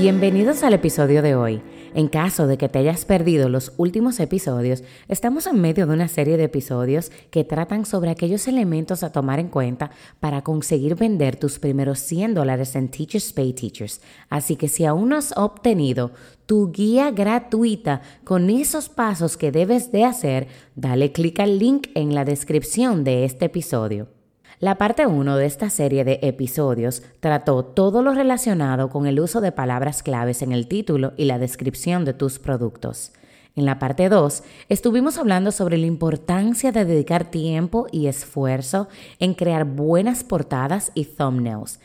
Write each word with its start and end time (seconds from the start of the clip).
Bienvenidos 0.00 0.62
al 0.62 0.74
episodio 0.74 1.22
de 1.22 1.34
hoy. 1.34 1.60
En 1.92 2.06
caso 2.06 2.46
de 2.46 2.56
que 2.56 2.68
te 2.68 2.78
hayas 2.78 3.04
perdido 3.04 3.48
los 3.48 3.72
últimos 3.78 4.20
episodios, 4.20 4.84
estamos 5.08 5.48
en 5.48 5.60
medio 5.60 5.88
de 5.88 5.92
una 5.92 6.06
serie 6.06 6.36
de 6.36 6.44
episodios 6.44 7.10
que 7.32 7.42
tratan 7.42 7.84
sobre 7.84 8.10
aquellos 8.10 8.46
elementos 8.46 9.02
a 9.02 9.10
tomar 9.10 9.40
en 9.40 9.48
cuenta 9.48 9.90
para 10.20 10.42
conseguir 10.42 10.94
vender 10.94 11.34
tus 11.34 11.58
primeros 11.58 11.98
100 11.98 12.34
dólares 12.34 12.76
en 12.76 12.90
Teachers 12.90 13.32
Pay 13.32 13.54
Teachers. 13.54 14.00
Así 14.30 14.54
que 14.54 14.68
si 14.68 14.84
aún 14.84 15.08
no 15.08 15.16
has 15.16 15.36
obtenido 15.36 16.12
tu 16.46 16.70
guía 16.70 17.10
gratuita 17.10 18.00
con 18.22 18.50
esos 18.50 18.88
pasos 18.88 19.36
que 19.36 19.50
debes 19.50 19.90
de 19.90 20.04
hacer, 20.04 20.46
dale 20.76 21.10
clic 21.10 21.40
al 21.40 21.58
link 21.58 21.88
en 21.96 22.14
la 22.14 22.24
descripción 22.24 23.02
de 23.02 23.24
este 23.24 23.46
episodio. 23.46 24.17
La 24.60 24.74
parte 24.76 25.06
1 25.06 25.36
de 25.36 25.46
esta 25.46 25.70
serie 25.70 26.02
de 26.02 26.18
episodios 26.20 27.04
trató 27.20 27.64
todo 27.64 28.02
lo 28.02 28.12
relacionado 28.12 28.90
con 28.90 29.06
el 29.06 29.20
uso 29.20 29.40
de 29.40 29.52
palabras 29.52 30.02
claves 30.02 30.42
en 30.42 30.50
el 30.50 30.66
título 30.66 31.12
y 31.16 31.26
la 31.26 31.38
descripción 31.38 32.04
de 32.04 32.12
tus 32.12 32.40
productos. 32.40 33.12
En 33.54 33.66
la 33.66 33.78
parte 33.78 34.08
2 34.08 34.42
estuvimos 34.68 35.16
hablando 35.16 35.52
sobre 35.52 35.78
la 35.78 35.86
importancia 35.86 36.72
de 36.72 36.84
dedicar 36.84 37.30
tiempo 37.30 37.86
y 37.92 38.08
esfuerzo 38.08 38.88
en 39.20 39.34
crear 39.34 39.64
buenas 39.64 40.24
portadas 40.24 40.90
y 40.96 41.04
thumbnails 41.04 41.78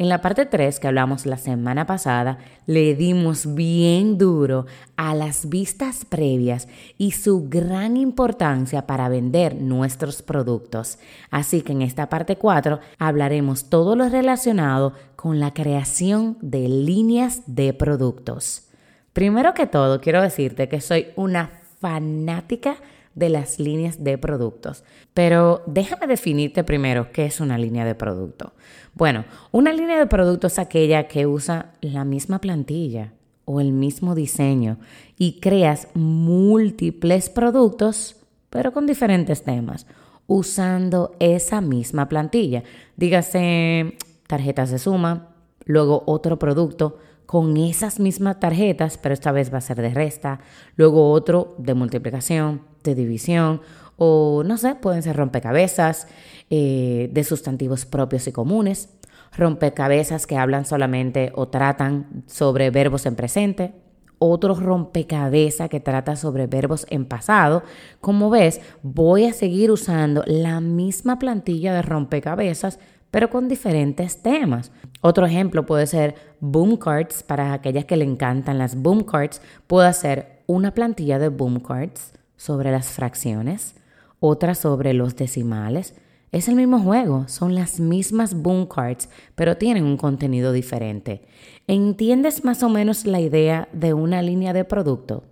en 0.00 0.08
la 0.08 0.22
parte 0.22 0.46
3 0.46 0.80
que 0.80 0.88
hablamos 0.88 1.26
la 1.26 1.36
semana 1.36 1.84
pasada, 1.84 2.38
le 2.64 2.94
dimos 2.94 3.54
bien 3.54 4.16
duro 4.16 4.64
a 4.96 5.14
las 5.14 5.50
vistas 5.50 6.06
previas 6.06 6.68
y 6.96 7.10
su 7.10 7.50
gran 7.50 7.98
importancia 7.98 8.86
para 8.86 9.10
vender 9.10 9.56
nuestros 9.56 10.22
productos. 10.22 10.98
Así 11.30 11.60
que 11.60 11.72
en 11.72 11.82
esta 11.82 12.08
parte 12.08 12.36
4 12.36 12.80
hablaremos 12.98 13.68
todo 13.68 13.94
lo 13.94 14.08
relacionado 14.08 14.94
con 15.16 15.38
la 15.38 15.52
creación 15.52 16.38
de 16.40 16.66
líneas 16.66 17.42
de 17.44 17.74
productos. 17.74 18.70
Primero 19.12 19.52
que 19.52 19.66
todo, 19.66 20.00
quiero 20.00 20.22
decirte 20.22 20.70
que 20.70 20.80
soy 20.80 21.08
una 21.14 21.50
fanática 21.78 22.76
de 23.14 23.28
las 23.28 23.58
líneas 23.58 24.02
de 24.02 24.18
productos. 24.18 24.84
Pero 25.14 25.62
déjame 25.66 26.06
definirte 26.06 26.64
primero 26.64 27.12
qué 27.12 27.26
es 27.26 27.40
una 27.40 27.58
línea 27.58 27.84
de 27.84 27.94
producto. 27.94 28.52
Bueno, 28.94 29.24
una 29.52 29.72
línea 29.72 29.98
de 29.98 30.06
producto 30.06 30.46
es 30.46 30.58
aquella 30.58 31.08
que 31.08 31.26
usa 31.26 31.72
la 31.80 32.04
misma 32.04 32.40
plantilla 32.40 33.12
o 33.44 33.60
el 33.60 33.72
mismo 33.72 34.14
diseño 34.14 34.78
y 35.18 35.40
creas 35.40 35.88
múltiples 35.94 37.30
productos, 37.30 38.16
pero 38.48 38.72
con 38.72 38.86
diferentes 38.86 39.42
temas, 39.42 39.86
usando 40.26 41.16
esa 41.18 41.60
misma 41.60 42.08
plantilla. 42.08 42.62
Dígase 42.96 43.96
tarjetas 44.28 44.70
de 44.70 44.78
suma, 44.78 45.29
luego 45.70 46.02
otro 46.06 46.38
producto, 46.38 46.98
con 47.26 47.56
esas 47.56 48.00
mismas 48.00 48.40
tarjetas, 48.40 48.98
pero 48.98 49.14
esta 49.14 49.30
vez 49.30 49.54
va 49.54 49.58
a 49.58 49.60
ser 49.60 49.80
de 49.80 49.94
resta, 49.94 50.40
luego 50.74 51.12
otro 51.12 51.54
de 51.58 51.74
multiplicación, 51.74 52.62
de 52.82 52.96
división, 52.96 53.60
o 53.96 54.42
no 54.44 54.56
sé, 54.56 54.74
pueden 54.74 55.02
ser 55.02 55.16
rompecabezas 55.16 56.08
eh, 56.50 57.08
de 57.12 57.22
sustantivos 57.24 57.86
propios 57.86 58.26
y 58.26 58.32
comunes, 58.32 58.88
rompecabezas 59.36 60.26
que 60.26 60.36
hablan 60.36 60.64
solamente 60.64 61.30
o 61.36 61.46
tratan 61.46 62.24
sobre 62.26 62.70
verbos 62.70 63.06
en 63.06 63.14
presente, 63.14 63.74
otro 64.20 64.54
rompecabezas 64.54 65.70
que 65.70 65.80
trata 65.80 66.14
sobre 66.14 66.46
verbos 66.46 66.86
en 66.90 67.06
pasado. 67.06 67.64
Como 68.00 68.30
ves, 68.30 68.60
voy 68.82 69.24
a 69.24 69.32
seguir 69.32 69.70
usando 69.72 70.22
la 70.26 70.60
misma 70.60 71.18
plantilla 71.18 71.74
de 71.74 71.82
rompecabezas, 71.82 72.78
pero 73.10 73.30
con 73.30 73.48
diferentes 73.48 74.22
temas. 74.22 74.72
Otro 75.00 75.24
ejemplo 75.24 75.64
puede 75.64 75.86
ser 75.86 76.14
boom 76.38 76.76
cards, 76.76 77.22
para 77.22 77.54
aquellas 77.54 77.86
que 77.86 77.96
le 77.96 78.04
encantan 78.04 78.58
las 78.58 78.76
boom 78.76 79.04
cards, 79.04 79.40
puedo 79.66 79.88
hacer 79.88 80.42
una 80.46 80.74
plantilla 80.74 81.18
de 81.18 81.30
boom 81.30 81.58
cards 81.60 82.12
sobre 82.36 82.70
las 82.70 82.88
fracciones, 82.88 83.74
otra 84.20 84.54
sobre 84.54 84.92
los 84.92 85.16
decimales. 85.16 85.94
Es 86.32 86.46
el 86.46 86.54
mismo 86.54 86.78
juego, 86.78 87.26
son 87.26 87.56
las 87.56 87.80
mismas 87.80 88.34
boom 88.34 88.66
cards, 88.66 89.08
pero 89.34 89.56
tienen 89.56 89.84
un 89.84 89.96
contenido 89.96 90.52
diferente. 90.52 91.22
¿Entiendes 91.66 92.44
más 92.44 92.62
o 92.62 92.68
menos 92.68 93.04
la 93.04 93.20
idea 93.20 93.68
de 93.72 93.94
una 93.94 94.22
línea 94.22 94.52
de 94.52 94.64
producto? 94.64 95.24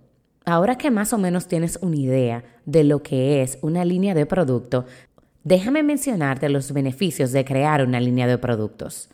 Ahora 0.43 0.77
que 0.77 0.91
más 0.91 1.13
o 1.13 1.17
menos 1.17 1.47
tienes 1.47 1.79
una 1.81 1.95
idea 1.95 2.43
de 2.65 2.83
lo 2.83 3.01
que 3.01 3.41
es 3.41 3.59
una 3.61 3.85
línea 3.85 4.13
de 4.13 4.25
producto, 4.25 4.85
déjame 5.45 5.83
mencionarte 5.83 6.49
los 6.49 6.73
beneficios 6.73 7.31
de 7.31 7.45
crear 7.45 7.81
una 7.85 8.01
línea 8.01 8.27
de 8.27 8.37
productos. 8.37 9.09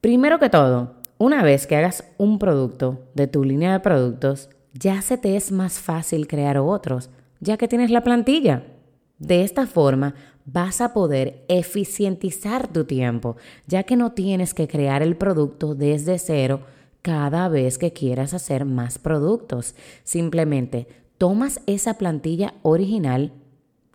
Primero 0.00 0.38
que 0.38 0.48
todo, 0.48 0.94
una 1.18 1.42
vez 1.42 1.66
que 1.66 1.76
hagas 1.76 2.04
un 2.18 2.38
producto 2.38 3.00
de 3.14 3.26
tu 3.26 3.42
línea 3.42 3.72
de 3.72 3.80
productos, 3.80 4.48
ya 4.74 5.02
se 5.02 5.18
te 5.18 5.34
es 5.34 5.50
más 5.50 5.80
fácil 5.80 6.28
crear 6.28 6.56
otros, 6.58 7.10
ya 7.40 7.56
que 7.56 7.66
tienes 7.66 7.90
la 7.90 8.04
plantilla. 8.04 8.62
De 9.18 9.44
esta 9.44 9.66
forma, 9.66 10.14
vas 10.44 10.80
a 10.80 10.92
poder 10.92 11.44
eficientizar 11.48 12.68
tu 12.68 12.84
tiempo, 12.84 13.36
ya 13.66 13.82
que 13.84 13.96
no 13.96 14.12
tienes 14.12 14.54
que 14.54 14.68
crear 14.68 15.02
el 15.02 15.16
producto 15.16 15.74
desde 15.74 16.18
cero 16.18 16.60
cada 17.02 17.48
vez 17.48 17.78
que 17.78 17.92
quieras 17.92 18.34
hacer 18.34 18.64
más 18.64 18.98
productos. 18.98 19.74
Simplemente 20.04 20.86
tomas 21.18 21.60
esa 21.66 21.94
plantilla 21.94 22.54
original, 22.62 23.32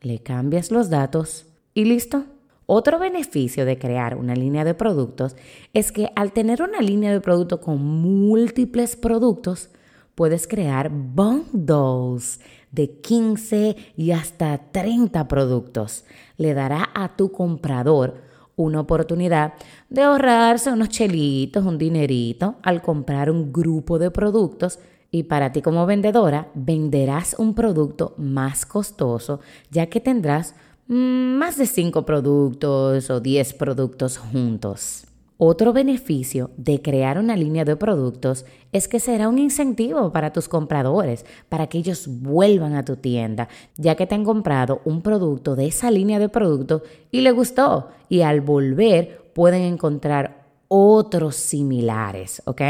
le 0.01 0.19
cambias 0.19 0.71
los 0.71 0.89
datos 0.89 1.45
y 1.73 1.85
listo. 1.85 2.25
Otro 2.67 2.97
beneficio 2.97 3.63
de 3.65 3.77
crear 3.77 4.15
una 4.15 4.35
línea 4.35 4.63
de 4.63 4.73
productos 4.73 5.35
es 5.73 5.91
que 5.91 6.09
al 6.15 6.31
tener 6.31 6.63
una 6.63 6.81
línea 6.81 7.11
de 7.11 7.21
producto 7.21 7.61
con 7.61 7.83
múltiples 7.83 8.95
productos, 8.95 9.69
puedes 10.15 10.47
crear 10.47 10.89
bundles 10.89 12.39
de 12.71 12.89
15 12.99 13.75
y 13.95 14.11
hasta 14.11 14.57
30 14.71 15.27
productos. 15.27 16.05
Le 16.37 16.53
dará 16.53 16.89
a 16.93 17.15
tu 17.15 17.31
comprador 17.31 18.23
una 18.55 18.79
oportunidad 18.79 19.53
de 19.89 20.01
ahorrarse 20.01 20.71
unos 20.71 20.89
chelitos, 20.89 21.65
un 21.65 21.77
dinerito 21.77 22.55
al 22.63 22.81
comprar 22.81 23.29
un 23.29 23.51
grupo 23.51 23.99
de 23.99 24.11
productos 24.11 24.79
y 25.11 25.23
para 25.23 25.51
ti 25.51 25.61
como 25.61 25.85
vendedora 25.85 26.49
venderás 26.55 27.35
un 27.37 27.53
producto 27.53 28.15
más 28.17 28.65
costoso 28.65 29.39
ya 29.69 29.87
que 29.87 29.99
tendrás 29.99 30.55
Mm, 30.87 31.37
más 31.37 31.57
de 31.57 31.65
5 31.65 32.05
productos 32.05 33.09
o 33.09 33.19
10 33.19 33.53
productos 33.55 34.17
juntos. 34.17 35.05
Otro 35.37 35.73
beneficio 35.73 36.51
de 36.55 36.81
crear 36.81 37.17
una 37.17 37.35
línea 37.35 37.65
de 37.65 37.75
productos 37.75 38.45
es 38.71 38.87
que 38.87 39.01
será 39.01 39.27
un 39.27 39.37
incentivo 39.37 40.13
para 40.13 40.31
tus 40.31 40.47
compradores, 40.47 41.25
para 41.49 41.67
que 41.67 41.77
ellos 41.77 42.07
vuelvan 42.07 42.75
a 42.75 42.85
tu 42.85 42.95
tienda, 42.95 43.49
ya 43.75 43.95
que 43.95 44.07
te 44.07 44.15
han 44.15 44.23
comprado 44.23 44.81
un 44.85 45.01
producto 45.01 45.57
de 45.57 45.67
esa 45.67 45.91
línea 45.91 46.19
de 46.19 46.29
productos 46.29 46.83
y 47.11 47.21
le 47.21 47.31
gustó. 47.31 47.89
Y 48.07 48.21
al 48.21 48.39
volver 48.39 49.31
pueden 49.33 49.63
encontrar 49.63 50.45
otros 50.69 51.35
similares, 51.35 52.41
¿ok? 52.45 52.61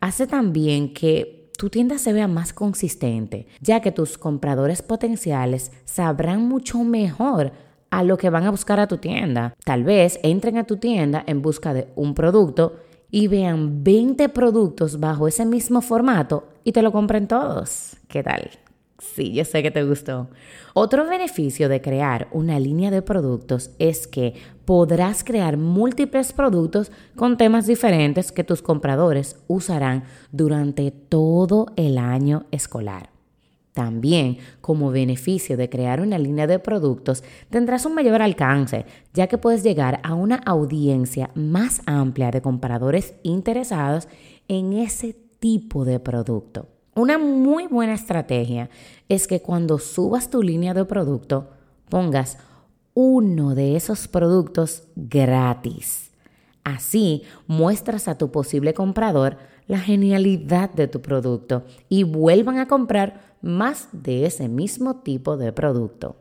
Hace 0.00 0.26
también 0.26 0.92
que 0.92 1.50
tu 1.56 1.70
tienda 1.70 1.96
se 1.96 2.12
vea 2.12 2.28
más 2.28 2.52
consistente, 2.52 3.46
ya 3.60 3.80
que 3.80 3.92
tus 3.92 4.18
compradores 4.18 4.82
potenciales 4.82 5.72
sabrán 5.84 6.46
mucho 6.46 6.78
mejor 6.80 7.52
a 7.92 8.02
lo 8.02 8.16
que 8.16 8.30
van 8.30 8.44
a 8.44 8.50
buscar 8.50 8.80
a 8.80 8.88
tu 8.88 8.96
tienda. 8.96 9.54
Tal 9.64 9.84
vez 9.84 10.18
entren 10.22 10.56
a 10.56 10.64
tu 10.64 10.78
tienda 10.78 11.22
en 11.26 11.42
busca 11.42 11.74
de 11.74 11.88
un 11.94 12.14
producto 12.14 12.76
y 13.10 13.28
vean 13.28 13.84
20 13.84 14.30
productos 14.30 14.98
bajo 14.98 15.28
ese 15.28 15.44
mismo 15.44 15.82
formato 15.82 16.48
y 16.64 16.72
te 16.72 16.80
lo 16.80 16.90
compren 16.90 17.28
todos. 17.28 17.96
¿Qué 18.08 18.22
tal? 18.22 18.50
Sí, 18.98 19.34
yo 19.34 19.44
sé 19.44 19.62
que 19.62 19.70
te 19.70 19.84
gustó. 19.84 20.30
Otro 20.72 21.06
beneficio 21.06 21.68
de 21.68 21.82
crear 21.82 22.28
una 22.32 22.58
línea 22.58 22.90
de 22.90 23.02
productos 23.02 23.72
es 23.78 24.06
que 24.06 24.36
podrás 24.64 25.22
crear 25.22 25.58
múltiples 25.58 26.32
productos 26.32 26.90
con 27.14 27.36
temas 27.36 27.66
diferentes 27.66 28.32
que 28.32 28.42
tus 28.42 28.62
compradores 28.62 29.36
usarán 29.48 30.04
durante 30.30 30.92
todo 30.92 31.66
el 31.76 31.98
año 31.98 32.46
escolar. 32.52 33.11
También, 33.72 34.38
como 34.60 34.90
beneficio 34.90 35.56
de 35.56 35.70
crear 35.70 36.00
una 36.00 36.18
línea 36.18 36.46
de 36.46 36.58
productos, 36.58 37.24
tendrás 37.48 37.86
un 37.86 37.94
mayor 37.94 38.20
alcance, 38.20 38.84
ya 39.14 39.28
que 39.28 39.38
puedes 39.38 39.62
llegar 39.62 40.00
a 40.02 40.14
una 40.14 40.36
audiencia 40.36 41.30
más 41.34 41.80
amplia 41.86 42.30
de 42.30 42.42
compradores 42.42 43.14
interesados 43.22 44.08
en 44.48 44.74
ese 44.74 45.16
tipo 45.38 45.86
de 45.86 46.00
producto. 46.00 46.68
Una 46.94 47.16
muy 47.16 47.66
buena 47.66 47.94
estrategia 47.94 48.68
es 49.08 49.26
que 49.26 49.40
cuando 49.40 49.78
subas 49.78 50.28
tu 50.28 50.42
línea 50.42 50.74
de 50.74 50.84
producto, 50.84 51.48
pongas 51.88 52.36
uno 52.92 53.54
de 53.54 53.76
esos 53.76 54.06
productos 54.06 54.84
gratis. 54.94 56.10
Así 56.64 57.22
muestras 57.46 58.06
a 58.08 58.18
tu 58.18 58.30
posible 58.30 58.74
comprador 58.74 59.38
la 59.66 59.78
genialidad 59.78 60.70
de 60.70 60.88
tu 60.88 61.00
producto 61.00 61.64
y 61.88 62.02
vuelvan 62.02 62.58
a 62.58 62.66
comprar 62.66 63.36
más 63.42 63.88
de 63.92 64.26
ese 64.26 64.48
mismo 64.48 64.96
tipo 64.96 65.36
de 65.36 65.52
producto. 65.52 66.16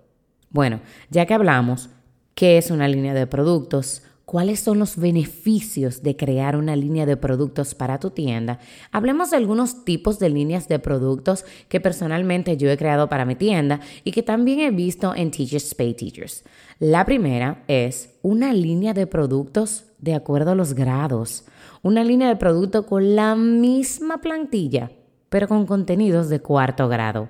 Bueno, 0.49 0.81
ya 1.09 1.25
que 1.25 1.33
hablamos, 1.33 1.89
¿qué 2.35 2.57
es 2.57 2.71
una 2.71 2.87
línea 2.87 3.13
de 3.13 3.27
productos? 3.27 4.03
¿Cuáles 4.25 4.61
son 4.61 4.79
los 4.79 4.95
beneficios 4.95 6.03
de 6.03 6.15
crear 6.15 6.55
una 6.55 6.75
línea 6.75 7.05
de 7.05 7.17
productos 7.17 7.75
para 7.75 7.99
tu 7.99 8.11
tienda? 8.11 8.59
Hablemos 8.91 9.31
de 9.31 9.37
algunos 9.37 9.83
tipos 9.83 10.19
de 10.19 10.29
líneas 10.29 10.69
de 10.69 10.79
productos 10.79 11.43
que 11.67 11.81
personalmente 11.81 12.55
yo 12.55 12.69
he 12.69 12.77
creado 12.77 13.09
para 13.09 13.25
mi 13.25 13.35
tienda 13.35 13.81
y 14.05 14.11
que 14.11 14.23
también 14.23 14.61
he 14.61 14.71
visto 14.71 15.13
en 15.13 15.31
Teachers 15.31 15.75
Pay 15.75 15.95
Teachers. 15.95 16.45
La 16.81 17.05
primera 17.05 17.63
es 17.67 18.17
una 18.23 18.53
línea 18.53 18.95
de 18.95 19.05
productos 19.05 19.85
de 19.99 20.15
acuerdo 20.15 20.49
a 20.49 20.55
los 20.55 20.73
grados. 20.73 21.45
Una 21.83 22.03
línea 22.03 22.27
de 22.27 22.37
producto 22.37 22.87
con 22.87 23.15
la 23.15 23.35
misma 23.35 24.19
plantilla, 24.19 24.89
pero 25.29 25.47
con 25.47 25.67
contenidos 25.67 26.27
de 26.29 26.39
cuarto 26.39 26.89
grado. 26.89 27.29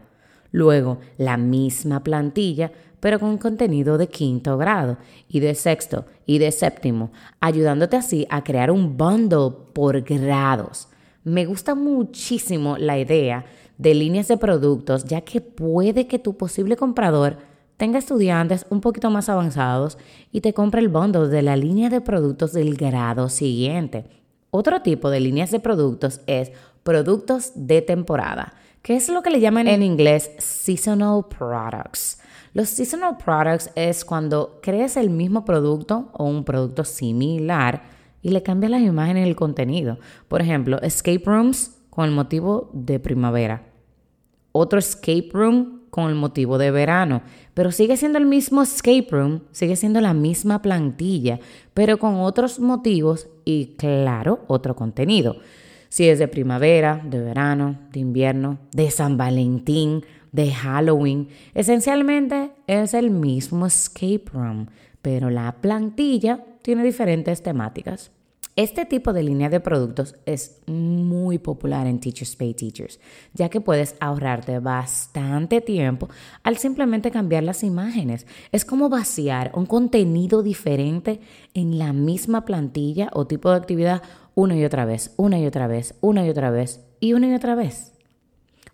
Luego, 0.53 0.99
la 1.17 1.35
misma 1.35 2.01
plantilla, 2.01 2.71
pero 3.01 3.19
con 3.19 3.37
contenido 3.37 3.97
de 3.97 4.07
quinto 4.07 4.57
grado 4.57 4.97
y 5.27 5.41
de 5.41 5.53
sexto 5.53 6.05
y 6.25 6.37
de 6.37 6.53
séptimo, 6.53 7.11
ayudándote 7.41 7.97
así 7.97 8.25
a 8.29 8.45
crear 8.45 8.71
un 8.71 8.95
bundle 8.95 9.51
por 9.73 9.99
grados. 9.99 10.87
Me 11.25 11.45
gusta 11.45 11.75
muchísimo 11.75 12.77
la 12.77 12.97
idea 12.97 13.43
de 13.77 13.95
líneas 13.95 14.29
de 14.29 14.37
productos, 14.37 15.03
ya 15.03 15.19
que 15.19 15.41
puede 15.41 16.07
que 16.07 16.19
tu 16.19 16.37
posible 16.37 16.77
comprador 16.77 17.50
tenga 17.81 17.97
estudiantes 17.97 18.67
un 18.69 18.79
poquito 18.79 19.09
más 19.09 19.27
avanzados 19.27 19.97
y 20.31 20.41
te 20.41 20.53
compre 20.53 20.81
el 20.81 20.87
bundle 20.87 21.29
de 21.29 21.41
la 21.41 21.55
línea 21.55 21.89
de 21.89 21.99
productos 21.99 22.53
del 22.53 22.75
grado 22.75 23.27
siguiente. 23.27 24.05
Otro 24.51 24.83
tipo 24.83 25.09
de 25.09 25.19
líneas 25.19 25.49
de 25.49 25.59
productos 25.59 26.21
es 26.27 26.51
productos 26.83 27.53
de 27.55 27.81
temporada, 27.81 28.53
que 28.83 28.95
es 28.95 29.09
lo 29.09 29.23
que 29.23 29.31
le 29.31 29.39
llaman 29.39 29.67
en 29.67 29.81
inglés 29.81 30.29
seasonal 30.37 31.25
products. 31.27 32.19
Los 32.53 32.69
seasonal 32.69 33.17
products 33.17 33.71
es 33.73 34.05
cuando 34.05 34.59
crees 34.61 34.95
el 34.95 35.09
mismo 35.09 35.43
producto 35.43 36.11
o 36.13 36.25
un 36.25 36.43
producto 36.43 36.83
similar 36.83 37.81
y 38.21 38.29
le 38.29 38.43
cambias 38.43 38.69
las 38.69 38.81
imágenes 38.83 39.25
y 39.25 39.29
el 39.29 39.35
contenido. 39.35 39.97
Por 40.27 40.43
ejemplo, 40.43 40.79
escape 40.83 41.23
rooms 41.25 41.79
con 41.89 42.05
el 42.05 42.11
motivo 42.11 42.69
de 42.73 42.99
primavera. 42.99 43.63
Otro 44.51 44.77
escape 44.77 45.29
room 45.33 45.80
con 45.91 46.09
el 46.09 46.15
motivo 46.15 46.57
de 46.57 46.71
verano. 46.71 47.21
Pero 47.53 47.71
sigue 47.71 47.97
siendo 47.97 48.17
el 48.17 48.25
mismo 48.25 48.63
escape 48.63 49.07
room, 49.11 49.41
sigue 49.51 49.75
siendo 49.75 50.01
la 50.01 50.15
misma 50.15 50.63
plantilla, 50.63 51.39
pero 51.75 51.99
con 51.99 52.15
otros 52.15 52.59
motivos 52.59 53.27
y, 53.45 53.75
claro, 53.77 54.39
otro 54.47 54.75
contenido. 54.75 55.35
Si 55.89 56.09
es 56.09 56.17
de 56.17 56.27
primavera, 56.27 57.01
de 57.05 57.19
verano, 57.19 57.77
de 57.91 57.99
invierno, 57.99 58.57
de 58.71 58.89
San 58.89 59.17
Valentín, 59.17 60.03
de 60.31 60.51
Halloween. 60.51 61.27
Esencialmente 61.53 62.51
es 62.67 62.93
el 62.93 63.11
mismo 63.11 63.65
escape 63.65 64.23
room, 64.33 64.67
pero 65.01 65.29
la 65.29 65.51
plantilla 65.59 66.45
tiene 66.61 66.83
diferentes 66.83 67.43
temáticas. 67.43 68.11
Este 68.57 68.85
tipo 68.85 69.13
de 69.13 69.23
línea 69.23 69.49
de 69.49 69.61
productos 69.61 70.15
es 70.25 70.61
muy 70.67 71.37
popular 71.37 71.87
en 71.87 72.01
Teachers 72.01 72.35
Pay 72.35 72.53
Teachers, 72.53 72.99
ya 73.33 73.47
que 73.47 73.61
puedes 73.61 73.95
ahorrarte 74.01 74.59
bastante 74.59 75.61
tiempo 75.61 76.09
al 76.43 76.57
simplemente 76.57 77.11
cambiar 77.11 77.43
las 77.43 77.63
imágenes. 77.63 78.27
Es 78.51 78.65
como 78.65 78.89
vaciar 78.89 79.51
un 79.55 79.65
contenido 79.65 80.43
diferente 80.43 81.21
en 81.53 81.79
la 81.79 81.93
misma 81.93 82.43
plantilla 82.43 83.09
o 83.13 83.25
tipo 83.25 83.49
de 83.49 83.55
actividad 83.55 84.01
una 84.35 84.57
y 84.57 84.65
otra 84.65 84.83
vez, 84.83 85.13
una 85.15 85.39
y 85.39 85.45
otra 85.45 85.67
vez, 85.67 85.95
una 86.01 86.25
y 86.25 86.29
otra 86.29 86.51
vez 86.51 86.81
y 86.99 87.13
una 87.13 87.29
y 87.29 87.33
otra 87.33 87.55
vez. 87.55 87.90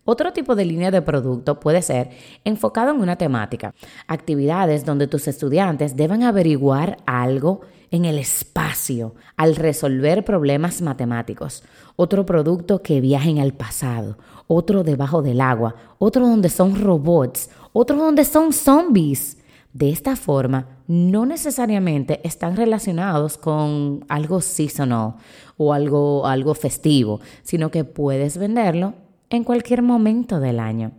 Otro 0.10 0.32
tipo 0.32 0.56
de 0.56 0.64
línea 0.64 0.90
de 0.90 1.02
producto 1.02 1.60
puede 1.60 1.82
ser 1.82 2.12
enfocado 2.46 2.92
en 2.92 3.02
una 3.02 3.18
temática, 3.18 3.76
actividades 4.08 4.86
donde 4.86 5.06
tus 5.06 5.28
estudiantes 5.28 5.98
deben 5.98 6.24
averiguar 6.24 7.00
algo 7.06 7.60
en 7.92 8.06
el 8.06 8.18
espacio 8.18 9.16
al 9.36 9.58
resolver 9.58 10.24
problemas 10.24 10.82
matemáticos, 10.82 11.62
otro 11.98 12.26
producto 12.26 12.82
que 12.82 13.02
viaje 13.02 13.32
en 13.32 13.38
el 13.38 13.54
pasado, 13.54 14.18
otro 14.48 14.86
debajo 14.86 15.22
del 15.22 15.42
agua, 15.42 15.76
otro 16.00 16.26
donde 16.26 16.48
son 16.48 16.82
robots, 16.82 17.50
otro 17.74 17.98
donde 17.98 18.24
son 18.24 18.54
zombies. 18.54 19.40
De 19.74 19.90
esta 19.90 20.16
forma, 20.16 20.78
no 20.88 21.26
necesariamente 21.26 22.22
están 22.24 22.56
relacionados 22.56 23.38
con 23.38 24.06
algo 24.08 24.40
seasonal 24.40 25.16
o 25.58 25.74
algo, 25.74 26.26
algo 26.26 26.54
festivo, 26.54 27.20
sino 27.44 27.72
que 27.72 27.84
puedes 27.84 28.38
venderlo 28.38 28.94
en 29.30 29.44
cualquier 29.44 29.82
momento 29.82 30.40
del 30.40 30.60
año. 30.60 30.92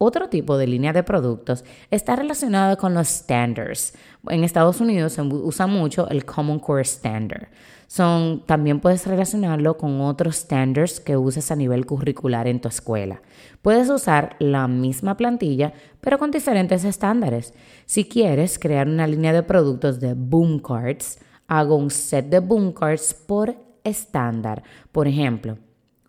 Otro 0.00 0.28
tipo 0.28 0.56
de 0.56 0.68
línea 0.68 0.92
de 0.92 1.02
productos 1.02 1.64
está 1.90 2.14
relacionado 2.14 2.76
con 2.76 2.94
los 2.94 3.08
standards. 3.08 3.94
En 4.28 4.44
Estados 4.44 4.80
Unidos 4.80 5.14
se 5.14 5.22
usa 5.22 5.66
mucho 5.66 6.08
el 6.08 6.24
Common 6.24 6.60
Core 6.60 6.82
Standard. 6.82 7.48
También 8.46 8.78
puedes 8.78 9.06
relacionarlo 9.08 9.76
con 9.76 10.00
otros 10.00 10.36
standards 10.36 11.00
que 11.00 11.16
uses 11.16 11.50
a 11.50 11.56
nivel 11.56 11.84
curricular 11.84 12.46
en 12.46 12.60
tu 12.60 12.68
escuela. 12.68 13.22
Puedes 13.60 13.90
usar 13.90 14.36
la 14.38 14.68
misma 14.68 15.16
plantilla, 15.16 15.72
pero 16.00 16.18
con 16.18 16.30
diferentes 16.30 16.84
estándares. 16.84 17.52
Si 17.84 18.04
quieres 18.04 18.60
crear 18.60 18.86
una 18.86 19.08
línea 19.08 19.32
de 19.32 19.42
productos 19.42 19.98
de 19.98 20.14
boom 20.14 20.60
cards, 20.60 21.18
hago 21.48 21.74
un 21.74 21.90
set 21.90 22.26
de 22.26 22.38
boom 22.38 22.72
cards 22.72 23.14
por 23.14 23.56
estándar. 23.82 24.62
Por 24.92 25.08
ejemplo, 25.08 25.58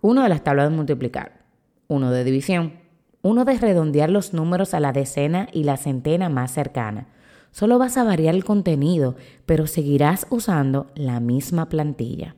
uno 0.01 0.21
de 0.21 0.30
las 0.30 0.44
tablas 0.44 0.69
de 0.69 0.75
multiplicar 0.75 1.38
uno 1.89 2.12
de 2.12 2.24
división, 2.24 2.74
uno 3.24 3.45
de 3.45 3.57
redondear 3.57 4.12
los 4.12 4.31
números 4.31 4.74
a 4.74 4.80
la 4.80 4.94
decena 4.94 5.50
y 5.51 5.63
la 5.63 5.75
centena 5.75 6.30
más 6.30 6.51
cercana. 6.51 7.07
Solo 7.51 7.80
vas 7.80 7.97
a 7.97 8.03
variar 8.03 8.36
el 8.36 8.45
contenido, 8.45 9.15
pero 9.47 9.65
seguirás 9.65 10.27
usando 10.30 10.88
la 10.94 11.19
misma 11.19 11.68
plantilla. 11.68 12.36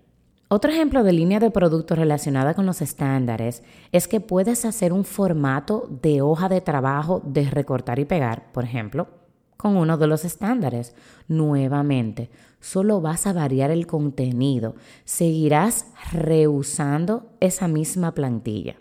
Otro 0.48 0.72
ejemplo 0.72 1.04
de 1.04 1.12
línea 1.12 1.42
de 1.42 1.52
producto 1.52 1.96
relacionada 1.96 2.54
con 2.54 2.66
los 2.66 2.82
estándares 2.82 3.62
es 3.92 4.08
que 4.08 4.22
puedes 4.22 4.64
hacer 4.64 4.94
un 4.94 5.04
formato 5.04 5.88
de 6.02 6.22
hoja 6.22 6.48
de 6.48 6.62
trabajo 6.62 7.22
de 7.26 7.50
recortar 7.50 8.00
y 8.00 8.06
pegar, 8.06 8.54
por 8.54 8.64
ejemplo, 8.64 9.10
con 9.58 9.76
uno 9.76 9.98
de 9.98 10.08
los 10.08 10.24
estándares. 10.24 10.96
Nuevamente, 11.28 12.32
solo 12.62 13.02
vas 13.02 13.28
a 13.28 13.34
variar 13.34 13.70
el 13.70 13.86
contenido, 13.86 14.76
seguirás 15.04 15.88
reusando 16.14 17.34
esa 17.42 17.68
misma 17.68 18.14
plantilla. 18.14 18.78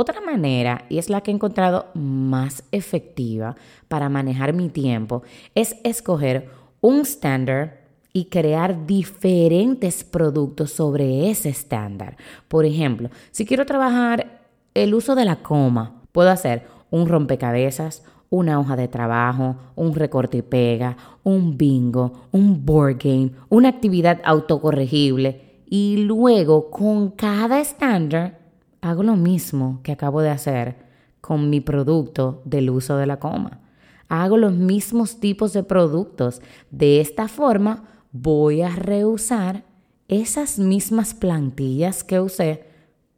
Otra 0.00 0.20
manera, 0.20 0.84
y 0.88 0.98
es 0.98 1.10
la 1.10 1.22
que 1.22 1.32
he 1.32 1.34
encontrado 1.34 1.86
más 1.94 2.62
efectiva 2.70 3.56
para 3.88 4.08
manejar 4.08 4.52
mi 4.52 4.68
tiempo, 4.68 5.24
es 5.56 5.74
escoger 5.82 6.50
un 6.80 7.00
estándar 7.00 7.80
y 8.12 8.26
crear 8.26 8.86
diferentes 8.86 10.04
productos 10.04 10.70
sobre 10.70 11.28
ese 11.30 11.48
estándar. 11.48 12.16
Por 12.46 12.64
ejemplo, 12.64 13.10
si 13.32 13.44
quiero 13.44 13.66
trabajar 13.66 14.44
el 14.72 14.94
uso 14.94 15.16
de 15.16 15.24
la 15.24 15.42
coma, 15.42 16.00
puedo 16.12 16.30
hacer 16.30 16.68
un 16.92 17.08
rompecabezas, 17.08 18.04
una 18.30 18.60
hoja 18.60 18.76
de 18.76 18.86
trabajo, 18.86 19.56
un 19.74 19.96
recorte 19.96 20.38
y 20.38 20.42
pega, 20.42 20.96
un 21.24 21.58
bingo, 21.58 22.28
un 22.30 22.64
board 22.64 22.98
game, 23.02 23.32
una 23.48 23.70
actividad 23.70 24.20
autocorregible 24.22 25.64
y 25.66 25.96
luego 25.96 26.70
con 26.70 27.10
cada 27.10 27.58
estándar 27.58 28.37
hago 28.80 29.02
lo 29.02 29.16
mismo 29.16 29.80
que 29.82 29.92
acabo 29.92 30.20
de 30.20 30.30
hacer 30.30 30.76
con 31.20 31.50
mi 31.50 31.60
producto 31.60 32.42
del 32.44 32.70
uso 32.70 32.96
de 32.96 33.06
la 33.06 33.18
coma. 33.18 33.60
Hago 34.08 34.36
los 34.36 34.52
mismos 34.52 35.20
tipos 35.20 35.52
de 35.52 35.62
productos. 35.62 36.40
De 36.70 37.00
esta 37.00 37.28
forma 37.28 37.84
voy 38.12 38.62
a 38.62 38.70
reusar 38.70 39.64
esas 40.08 40.58
mismas 40.58 41.12
plantillas 41.12 42.04
que 42.04 42.20
usé 42.20 42.64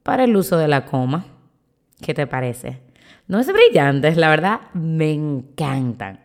para 0.02 0.24
el 0.24 0.36
uso 0.36 0.56
de 0.56 0.68
la 0.68 0.86
coma. 0.86 1.26
¿Qué 2.00 2.14
te 2.14 2.26
parece? 2.26 2.80
No 3.28 3.38
es 3.38 3.52
brillante, 3.52 4.14
la 4.16 4.28
verdad, 4.28 4.60
me 4.74 5.12
encantan. 5.12 6.20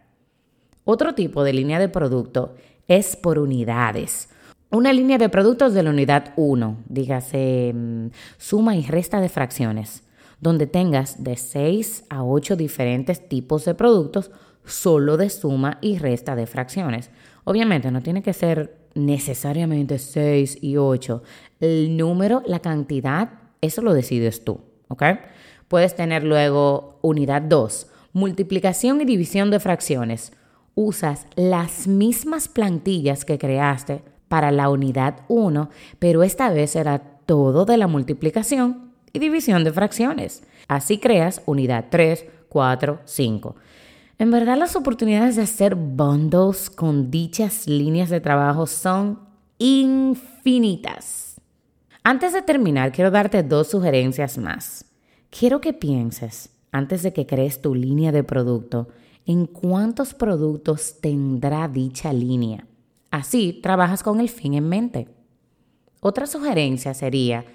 Otro 0.85 1.13
tipo 1.13 1.43
de 1.43 1.53
línea 1.53 1.77
de 1.77 1.89
producto 1.89 2.55
es 2.87 3.15
por 3.15 3.37
unidades 3.37 4.29
una 4.71 4.91
línea 4.93 5.17
de 5.17 5.29
productos 5.29 5.73
de 5.73 5.83
la 5.83 5.91
unidad 5.91 6.33
1, 6.35 6.77
dígase 6.89 7.71
mm, 7.73 8.07
suma 8.37 8.75
y 8.75 8.83
resta 8.83 9.21
de 9.21 9.29
fracciones. 9.29 10.03
donde 10.41 10.67
tengas 10.67 11.23
de 11.23 11.37
6 11.37 12.05
a 12.09 12.23
8 12.23 12.57
diferentes 12.57 13.29
tipos 13.29 13.63
de 13.63 13.73
productos 13.73 14.31
solo 14.65 15.15
de 15.15 15.29
suma 15.29 15.77
y 15.81 15.97
resta 15.97 16.35
de 16.35 16.45
fracciones. 16.45 17.09
Obviamente 17.45 17.89
no 17.89 18.01
tiene 18.01 18.21
que 18.21 18.33
ser 18.33 18.77
necesariamente 18.95 19.97
6 19.97 20.59
y 20.61 20.77
8. 20.77 21.23
El 21.61 21.95
número, 21.95 22.43
la 22.45 22.59
cantidad, 22.59 23.29
eso 23.61 23.81
lo 23.81 23.93
decides 23.93 24.43
tú, 24.43 24.59
¿ok? 24.89 25.03
Puedes 25.67 25.95
tener 25.95 26.23
luego 26.23 26.99
unidad 27.01 27.41
2, 27.41 27.87
multiplicación 28.13 29.01
y 29.01 29.05
división 29.05 29.51
de 29.51 29.59
fracciones. 29.59 30.33
Usas 30.75 31.27
las 31.35 31.87
mismas 31.87 32.49
plantillas 32.49 33.23
que 33.23 33.37
creaste 33.37 34.03
para 34.27 34.51
la 34.51 34.69
unidad 34.69 35.21
1, 35.27 35.69
pero 35.99 36.23
esta 36.23 36.49
vez 36.49 36.71
será 36.71 36.99
todo 37.25 37.65
de 37.65 37.77
la 37.77 37.87
multiplicación 37.87 38.91
y 39.13 39.19
división 39.19 39.63
de 39.63 39.71
fracciones. 39.71 40.43
Así 40.67 40.97
creas 40.97 41.41
unidad 41.45 41.85
3, 41.89 42.25
4, 42.49 42.99
5. 43.05 43.55
En 44.17 44.31
verdad 44.31 44.57
las 44.57 44.75
oportunidades 44.75 45.35
de 45.35 45.41
hacer 45.41 45.75
bundles 45.75 46.69
con 46.69 47.11
dichas 47.11 47.67
líneas 47.67 48.09
de 48.09 48.21
trabajo 48.21 48.65
son 48.65 49.19
infinitas. 49.57 51.35
Antes 52.03 52.33
de 52.33 52.41
terminar, 52.41 52.91
quiero 52.91 53.11
darte 53.11 53.43
dos 53.43 53.67
sugerencias 53.67 54.37
más. 54.37 54.85
Quiero 55.37 55.59
que 55.59 55.73
pienses, 55.73 56.49
antes 56.71 57.03
de 57.03 57.13
que 57.13 57.25
crees 57.25 57.61
tu 57.61 57.73
línea 57.75 58.11
de 58.11 58.23
producto, 58.23 58.87
en 59.25 59.47
cuántos 59.47 60.13
productos 60.13 61.01
tendrá 61.01 61.67
dicha 61.67 62.13
línea. 62.13 62.65
Así 63.15 63.53
trabajas 63.63 64.03
con 64.03 64.19
el 64.19 64.27
fin 64.27 64.55
en 64.55 64.67
mente. 64.67 65.07
Otra 66.01 66.27
sugerencia 66.27 66.93
sería, 66.93 67.45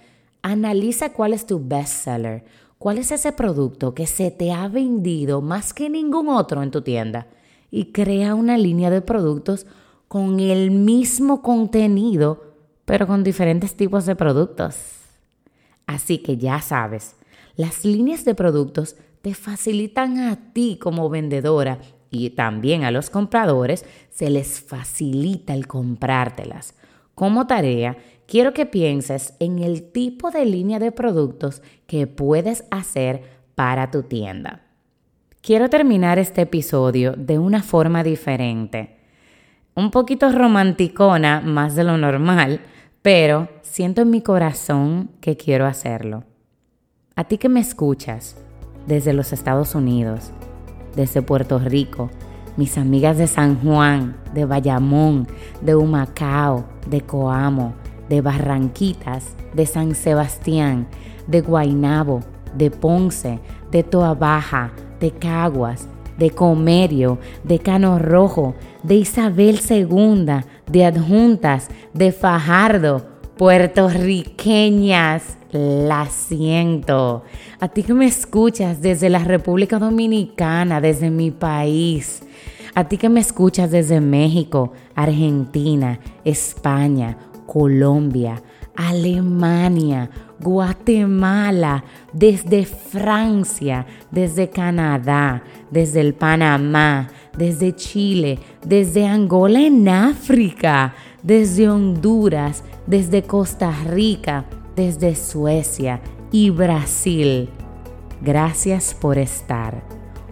analiza 0.40 1.12
cuál 1.12 1.34
es 1.34 1.44
tu 1.44 1.60
best 1.62 2.04
seller 2.04 2.44
¿Cuál 2.78 2.96
es 2.96 3.12
ese 3.12 3.32
producto 3.32 3.92
que 3.92 4.06
se 4.06 4.30
te 4.30 4.52
ha 4.52 4.66
vendido 4.66 5.42
más 5.42 5.74
que 5.74 5.90
ningún 5.90 6.30
otro 6.30 6.62
en 6.62 6.70
tu 6.70 6.80
tienda? 6.80 7.26
Y 7.70 7.92
crea 7.92 8.34
una 8.34 8.56
línea 8.56 8.88
de 8.88 9.02
productos 9.02 9.66
con 10.08 10.40
el 10.40 10.70
mismo 10.70 11.42
contenido, 11.42 12.54
pero 12.86 13.06
con 13.06 13.22
diferentes 13.22 13.76
tipos 13.76 14.06
de 14.06 14.16
productos. 14.16 14.76
Así 15.86 16.16
que 16.16 16.38
ya 16.38 16.62
sabes, 16.62 17.16
las 17.54 17.84
líneas 17.84 18.24
de 18.24 18.34
productos 18.34 18.96
te 19.20 19.34
facilitan 19.34 20.16
a 20.16 20.54
ti 20.54 20.78
como 20.80 21.10
vendedora 21.10 21.80
y 22.10 22.30
también 22.30 22.84
a 22.84 22.90
los 22.90 23.10
compradores 23.10 23.84
se 24.10 24.30
les 24.30 24.60
facilita 24.60 25.54
el 25.54 25.66
comprártelas. 25.66 26.74
Como 27.14 27.46
tarea, 27.46 27.96
quiero 28.26 28.52
que 28.52 28.66
pienses 28.66 29.34
en 29.38 29.58
el 29.60 29.90
tipo 29.92 30.30
de 30.30 30.44
línea 30.44 30.78
de 30.78 30.92
productos 30.92 31.62
que 31.86 32.06
puedes 32.06 32.64
hacer 32.70 33.22
para 33.54 33.90
tu 33.90 34.02
tienda. 34.02 34.62
Quiero 35.42 35.70
terminar 35.70 36.18
este 36.18 36.42
episodio 36.42 37.14
de 37.16 37.38
una 37.38 37.62
forma 37.62 38.02
diferente, 38.02 38.96
un 39.74 39.90
poquito 39.90 40.30
romanticona 40.30 41.40
más 41.40 41.74
de 41.74 41.84
lo 41.84 41.96
normal, 41.96 42.60
pero 43.02 43.48
siento 43.62 44.02
en 44.02 44.10
mi 44.10 44.20
corazón 44.20 45.10
que 45.20 45.36
quiero 45.36 45.66
hacerlo. 45.66 46.24
A 47.16 47.24
ti 47.24 47.38
que 47.38 47.48
me 47.48 47.60
escuchas 47.60 48.36
desde 48.86 49.12
los 49.12 49.32
Estados 49.32 49.74
Unidos, 49.74 50.32
desde 50.94 51.22
Puerto 51.22 51.58
Rico, 51.58 52.10
mis 52.56 52.78
amigas 52.78 53.18
de 53.18 53.26
San 53.26 53.60
Juan, 53.60 54.16
de 54.34 54.44
Bayamón, 54.44 55.26
de 55.60 55.74
Humacao, 55.74 56.64
de 56.88 57.00
Coamo, 57.00 57.74
de 58.08 58.20
Barranquitas, 58.20 59.34
de 59.54 59.66
San 59.66 59.94
Sebastián, 59.94 60.86
de 61.26 61.40
Guainabo, 61.40 62.20
de 62.54 62.70
Ponce, 62.70 63.40
de 63.70 63.82
Toa 63.82 64.14
Baja, 64.14 64.72
de 64.98 65.12
Caguas, 65.12 65.88
de 66.18 66.30
Comerio, 66.30 67.18
de 67.44 67.58
Cano 67.58 67.98
Rojo, 67.98 68.54
de 68.82 68.96
Isabel 68.96 69.60
II, 69.68 70.42
de 70.70 70.84
Adjuntas, 70.84 71.68
de 71.94 72.12
Fajardo, 72.12 73.06
puertorriqueñas, 73.36 75.38
la 75.52 76.06
siento. 76.06 77.24
A 77.58 77.68
ti 77.68 77.82
que 77.82 77.94
me 77.94 78.06
escuchas 78.06 78.80
desde 78.80 79.10
la 79.10 79.20
República 79.20 79.78
Dominicana, 79.78 80.80
desde 80.80 81.10
mi 81.10 81.30
país. 81.30 82.22
A 82.74 82.84
ti 82.84 82.96
que 82.96 83.08
me 83.08 83.20
escuchas 83.20 83.70
desde 83.70 84.00
México, 84.00 84.72
Argentina, 84.94 85.98
España, 86.24 87.16
Colombia, 87.46 88.42
Alemania, 88.76 90.08
Guatemala, 90.38 91.84
desde 92.12 92.64
Francia, 92.64 93.86
desde 94.10 94.48
Canadá, 94.48 95.42
desde 95.70 96.00
el 96.00 96.14
Panamá, 96.14 97.08
desde 97.36 97.74
Chile, 97.74 98.38
desde 98.64 99.06
Angola 99.06 99.60
en 99.60 99.88
África, 99.88 100.94
desde 101.22 101.68
Honduras, 101.68 102.64
desde 102.86 103.22
Costa 103.22 103.72
Rica, 103.86 104.44
desde 104.80 105.14
Suecia 105.14 106.00
y 106.30 106.50
Brasil. 106.50 107.50
Gracias 108.20 108.94
por 108.94 109.18
estar. 109.18 109.82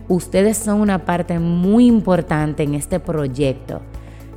Ustedes 0.08 0.56
son 0.56 0.80
una 0.80 1.04
parte 1.04 1.38
muy 1.38 1.86
importante 1.86 2.62
en 2.62 2.74
este 2.74 2.98
proyecto 2.98 3.82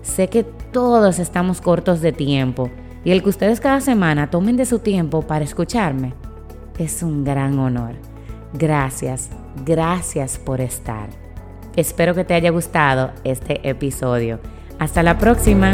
Sé 0.02 0.30
que 0.30 0.44
todos 0.44 1.20
estamos 1.20 1.62
cortos 1.62 2.02
de 2.02 2.12
tiempo 2.12 2.70
y 3.04 3.12
el 3.12 3.24
que 3.24 3.30
ustedes 3.30 3.60
cada 3.60 3.82
semana 3.82 4.30
tomen 4.30 4.58
de 4.58 4.66
su 4.66 4.80
tiempo 4.80 5.22
para 5.22 5.46
escucharme 5.46 6.14
es 6.80 7.04
un 7.04 7.24
gran 7.24 7.60
honor. 7.60 7.94
Gracias, 8.54 9.30
gracias 9.66 10.40
por 10.40 10.62
estar. 10.62 11.10
Espero 11.76 12.16
que 12.16 12.26
te 12.26 12.34
haya 12.34 12.50
gustado 12.50 13.12
este 13.24 13.70
episodio. 13.70 14.40
Hasta 14.80 15.04
la 15.04 15.20
próxima. 15.20 15.74